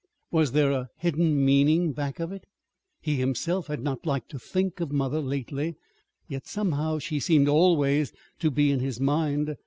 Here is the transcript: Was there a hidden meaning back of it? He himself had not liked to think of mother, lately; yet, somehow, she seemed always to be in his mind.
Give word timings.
Was 0.31 0.53
there 0.53 0.71
a 0.71 0.89
hidden 0.97 1.45
meaning 1.45 1.91
back 1.93 2.19
of 2.19 2.31
it? 2.31 2.47
He 3.01 3.17
himself 3.17 3.67
had 3.67 3.83
not 3.83 4.03
liked 4.03 4.29
to 4.31 4.39
think 4.39 4.79
of 4.79 4.91
mother, 4.91 5.19
lately; 5.21 5.75
yet, 6.27 6.47
somehow, 6.47 6.97
she 6.97 7.19
seemed 7.19 7.47
always 7.47 8.11
to 8.39 8.49
be 8.49 8.71
in 8.71 8.79
his 8.79 8.99
mind. 8.99 9.57